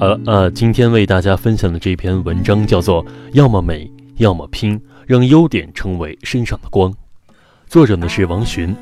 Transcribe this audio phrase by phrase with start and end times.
[0.00, 3.04] 好了，呃，今天为大家分享的这篇文章叫做
[3.34, 6.90] 《要么美，要么拼，让优点成为身上的光》。
[7.66, 8.74] 作者呢是王洵，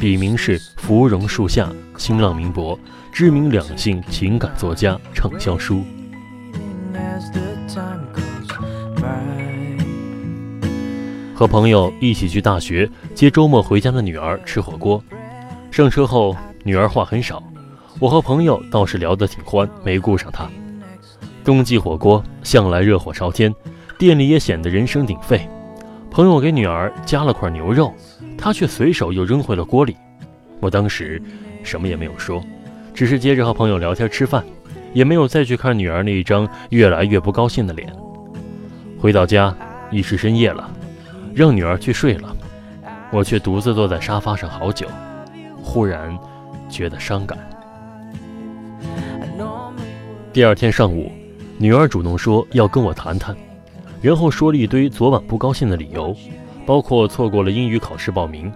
[0.00, 2.76] 笔名是芙蓉树下，新浪名博，
[3.12, 5.84] 知名两性情感作家，畅销书。
[11.36, 15.00] 和朋友一起去大学接周末回家的女儿吃火锅，
[15.70, 17.40] 上车后女儿话很少，
[18.00, 20.50] 我和朋友倒是聊得挺欢，没顾上她。
[21.44, 23.54] 冬季火锅向来热火朝天，
[23.98, 25.46] 店里也显得人声鼎沸。
[26.10, 27.92] 朋友给女儿加了块牛肉，
[28.38, 29.94] 她却随手又扔回了锅里。
[30.60, 31.20] 我当时
[31.62, 32.42] 什么也没有说，
[32.94, 34.42] 只是接着和朋友聊天吃饭，
[34.94, 37.92] 也没有再去看女儿那一张越来越不高兴的脸。
[38.98, 39.54] 回到家
[39.90, 40.70] 已是深夜了，
[41.34, 42.34] 让女儿去睡了，
[43.10, 44.86] 我却独自坐在沙发上好久，
[45.62, 46.16] 忽然
[46.70, 47.38] 觉得伤感。
[50.32, 51.12] 第二天上午。
[51.56, 53.34] 女儿主动说要跟我谈谈，
[54.02, 56.14] 然后说了一堆昨晚不高兴的理由，
[56.66, 58.52] 包括错过了英语考试报名。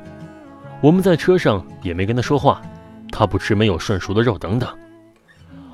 [0.81, 2.61] 我们在车上也没跟她说话，
[3.11, 4.69] 她不吃没有涮熟的肉等等。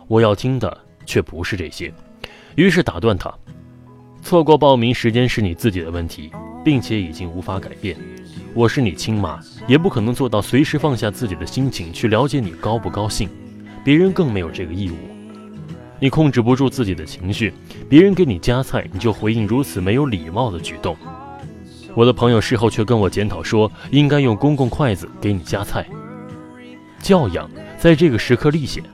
[0.06, 1.92] 我要听的却不是这些，
[2.56, 3.32] 于是打断她：
[4.22, 6.30] 错过报名时间是你自己的问题，
[6.62, 7.96] 并且已经无法改变。
[8.52, 13.28] 我是你亲妈，也不可能做到随时放下自己的心情去了解你高不高兴，
[13.82, 15.13] 别人更没有这个义务。
[16.04, 17.50] 你控制不住自己的情绪，
[17.88, 20.94] 别人给你夹菜，你就回应如此没有礼貌的举动。
[21.94, 25.86] 我的朋友事后却跟我检讨说，应该用公共筷子给你夹菜。
[26.98, 28.84] 教养在这个时刻立显，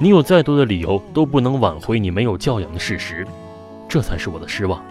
[0.00, 3.26] 你有再多的理由都不能挽回你没有教养的事实，
[3.86, 4.82] 这才是我的失望。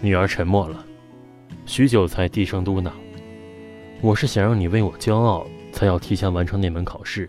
[0.00, 0.86] 女儿沉默了，
[1.66, 2.88] 许久才低声嘟囔
[4.00, 7.28] ：“我是想让你为我骄傲，才要提前完成那门考试。”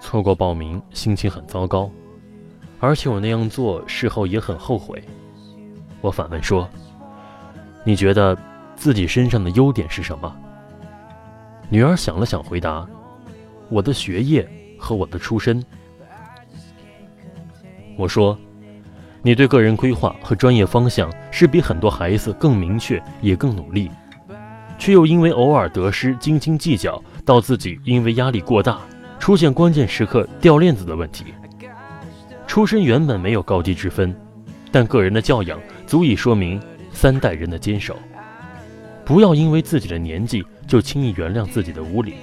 [0.00, 1.90] 错过报名，心情很糟糕，
[2.78, 5.02] 而且我那样做事后也很后悔。
[6.00, 6.68] 我反问说
[7.82, 8.36] ：“你觉得
[8.76, 10.36] 自己身上的优点是什么？”
[11.68, 12.86] 女儿想了想，回答
[13.68, 14.48] ：“我的学业
[14.78, 15.64] 和我的出身。”
[17.98, 18.38] 我说
[19.22, 23.90] ：“你对个人规划和专业方向是比很多孩子更明确，也更努力，
[24.78, 28.78] 却又因为偶尔得失斤斤计较，到自己因为压力过大。”
[29.18, 31.24] 出现关键时刻掉链子的问题。
[32.46, 34.14] 出身原本没有高低之分，
[34.70, 36.60] 但个人的教养足以说明
[36.92, 37.96] 三代人的坚守。
[39.04, 42.14] 不要因为自己的年纪就轻易原谅自己的无理。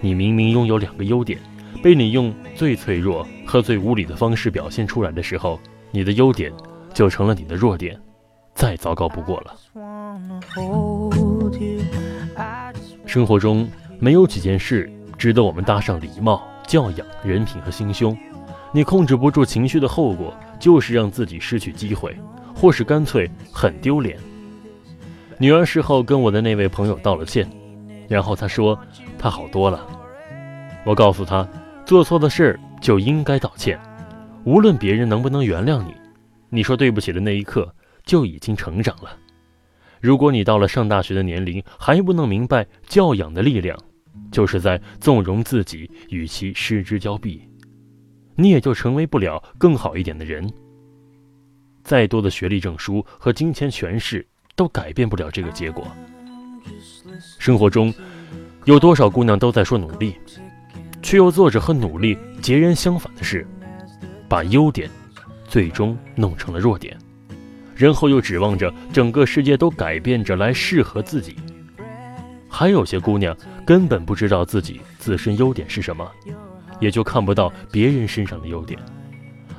[0.00, 1.38] 你明明拥有两个优点，
[1.82, 5.60] 被你用最脆弱和最无理的方式表现出来的时候，
[5.90, 6.52] 你的优点
[6.92, 7.98] 就成了你的弱点，
[8.54, 9.54] 再糟糕不过了。
[13.06, 13.68] 生活中
[14.00, 14.90] 没有几件事。
[15.22, 18.18] 值得我们搭上礼貌、教养、人品和心胸。
[18.72, 22.12] 你控制不住情绪的后果，就是让自己失去机会，
[22.52, 24.18] 或是干脆很丢脸。
[25.38, 27.48] 女儿事后跟我的那位朋友道了歉，
[28.08, 28.76] 然后她说
[29.16, 29.86] 她好多了。
[30.84, 31.48] 我告诉她，
[31.86, 33.78] 做错的事儿就应该道歉，
[34.42, 35.94] 无论别人能不能原谅你，
[36.48, 37.72] 你说对不起的那一刻
[38.04, 39.16] 就已经成长了。
[40.00, 43.78] 如果你到了上大学的年龄还不能明白教养的力量，
[44.32, 47.46] 就是在纵容自己与其失之交臂，
[48.34, 50.50] 你也就成为不了更好一点的人。
[51.84, 54.26] 再多的学历证书和金钱权势
[54.56, 55.86] 都改变不了这个结果。
[57.38, 57.92] 生活中，
[58.64, 60.16] 有多少姑娘都在说努力，
[61.02, 63.46] 却又做着和努力截然相反的事，
[64.28, 64.88] 把优点
[65.46, 66.96] 最终弄成了弱点，
[67.74, 71.36] 然后又指望着整个世界都改变着来适合自己。
[72.54, 73.34] 还有些姑娘
[73.64, 76.06] 根本不知道自己自身优点是什么，
[76.80, 78.78] 也就看不到别人身上的优点，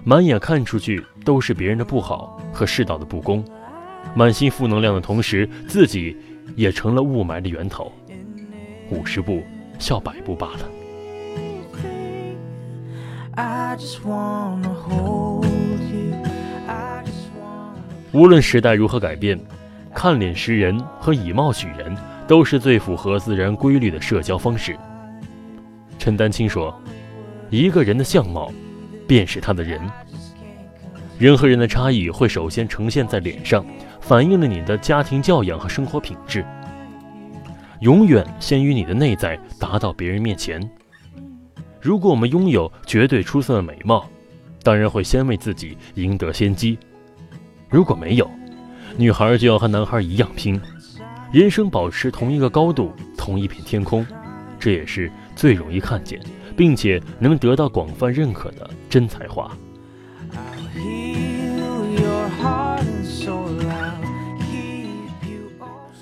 [0.04, 3.44] 满眼看出去都是别人的不好和世道的不公，
[4.14, 6.16] 满心负能量的同时，自己
[6.56, 7.92] 也成了雾霾的源头。
[8.92, 9.42] 五十步
[9.80, 10.60] 笑百步罢了。
[18.12, 19.40] 无论时代如何改变，
[19.96, 24.78] 看脸识人和以貌取人都是最符合自然规律的社交方式。
[25.98, 26.74] 陈丹青说
[27.50, 28.52] ：“一个人的相貌，
[29.08, 29.80] 便是他的人。
[31.20, 33.66] 人和人的差异会首先呈现在脸上，
[34.02, 36.44] 反映了你的家庭教养和生活品质。
[37.80, 40.70] 永远先于你的内在达到别人面前。
[41.80, 44.10] 如果我们拥有绝对出色的美貌，
[44.64, 46.78] 当然会先为自己赢得先机。
[47.70, 48.30] 如果没有，
[48.98, 50.60] 女孩就要和男孩一样拼，
[51.34, 54.06] 人生保持同一个高度，同一片天空，
[54.60, 56.20] 这也是最容易看见，
[56.56, 59.52] 并且能得到广泛认可的真才华。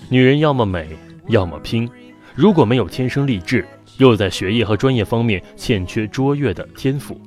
[0.09, 0.89] 女人要么美，
[1.29, 1.89] 要么拼。
[2.35, 3.65] 如果没有天生丽质，
[3.99, 7.17] 又在学业和专业方面欠缺卓越的天赋，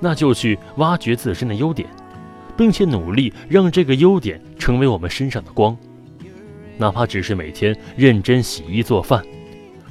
[0.00, 1.86] 那就去挖掘自身的优点，
[2.56, 5.76] 并且努力让这个优点成为我们身上的光。
[6.80, 9.22] 哪怕只是每天认真洗衣做饭，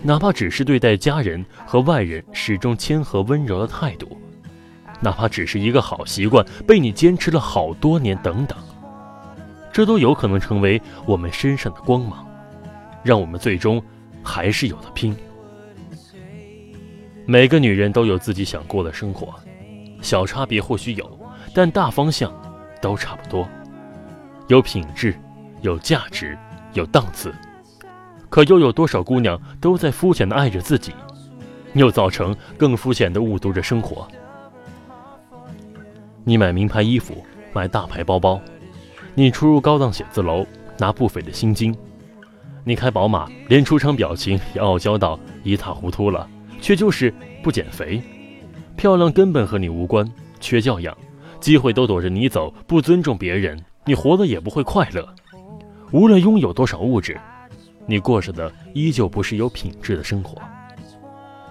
[0.01, 4.18] 哪怕只是对待家人和外人始终谦和温柔的态度，
[5.00, 8.57] 哪怕只是一个好习惯被你坚持了好多年，等等，
[9.71, 12.27] 这都有可能成为我们身上的光芒，
[13.03, 13.80] 让我们最终
[14.24, 15.15] 还是有了拼。
[17.27, 19.35] 每个女人都有自己想过的生活。
[20.01, 21.19] 小差别或许有，
[21.53, 22.33] 但大方向
[22.81, 23.47] 都差不多。
[24.47, 25.13] 有品质，
[25.62, 26.35] 有价值，
[26.74, 27.33] 有档次。
[28.30, 30.94] 可又有多少姑娘都在肤浅的爱着自己，
[31.74, 34.07] 又造成更肤浅的误读着生活？
[36.24, 38.39] 你买名牌衣服，买大牌包包，
[39.16, 40.45] 你出入高档写字楼，
[40.77, 41.75] 拿不菲的薪金，
[42.63, 46.30] 你开宝马，连出场表情也傲娇到一塌糊涂了，
[46.62, 47.12] 却就是
[47.42, 48.00] 不减肥。
[48.75, 50.07] 漂亮根本和你无关，
[50.39, 50.95] 缺教养，
[51.39, 55.07] 机会都躲着你走，不尊重别人，你活得也不会快乐。
[55.91, 57.19] 无论拥有多少物质，
[57.86, 60.41] 你过着的依旧不是有品质的生活。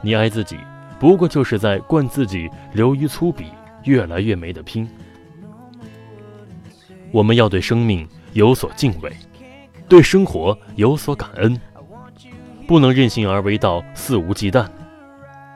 [0.01, 0.57] 你爱自己，
[0.99, 3.45] 不过就是在惯自己流于粗鄙，
[3.85, 4.89] 越来越没得拼。
[7.11, 9.13] 我们要对生命有所敬畏，
[9.89, 11.61] 对生活有所感恩，
[12.67, 14.67] 不能任性而为到肆无忌惮，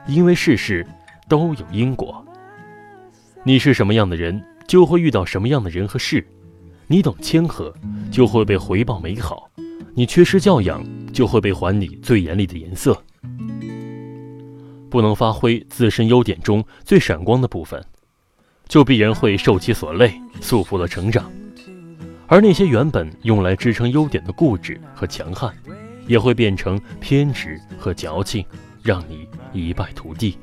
[0.07, 0.85] 因为世事。
[1.29, 2.23] 都有因果。
[3.43, 6.27] 你是什么样的人，就会遇到什么样的人和事。
[6.93, 7.73] 你懂谦和，
[8.11, 9.49] 就会被回报美好；
[9.95, 12.95] 你缺失教养，就会被还你最严厉的颜色。
[14.91, 17.83] 不能发挥自身优点中最闪光的部分，
[18.67, 21.31] 就必然会受其所累，束缚了成长。
[22.27, 25.51] 而那些原本用来支撑优点的固执和强悍，
[26.05, 28.45] 也会变成偏执和矫情，
[28.83, 30.37] 让你一败涂地。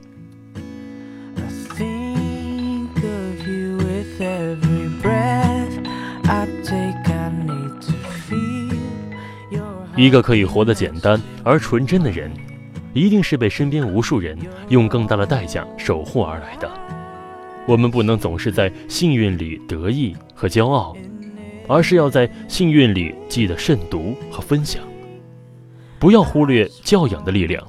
[10.01, 12.33] 一个可以活得简单而纯真的人，
[12.95, 14.35] 一定是被身边无数人
[14.71, 16.67] 用更大的代价守护而来的。
[17.67, 20.97] 我们不能总是在幸运里得意和骄傲，
[21.69, 24.83] 而是要在幸运里记得慎独和分享。
[25.99, 27.63] 不要忽略教养的力量，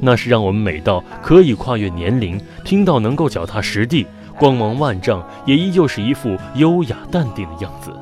[0.00, 4.06] 那是让我们美到可以跨越年龄，拼到能够脚踏实地，
[4.38, 7.92] 光芒万丈，也依旧是一副优雅淡定的样子。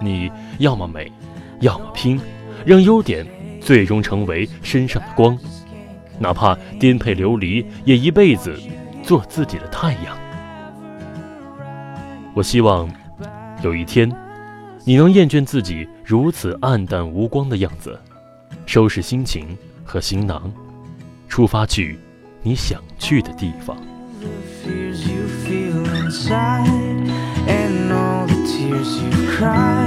[0.00, 1.10] 你要么美，
[1.58, 2.20] 要么拼。
[2.66, 3.24] 让优点
[3.60, 5.38] 最终成为身上的光，
[6.18, 8.58] 哪怕颠沛流离，也一辈子
[9.04, 10.18] 做自己的太阳。
[12.34, 12.90] 我希望
[13.62, 14.12] 有一天，
[14.84, 17.96] 你能厌倦自己如此暗淡无光的样子，
[18.66, 20.52] 收拾心情和行囊，
[21.28, 21.96] 出发去
[22.42, 23.76] 你想去的地方。
[27.48, 29.85] And all the tears you cried